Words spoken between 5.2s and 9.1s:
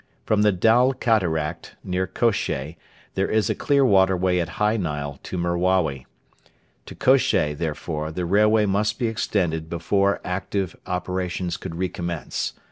to Merawi. To Kosheh, therefore, the railway must be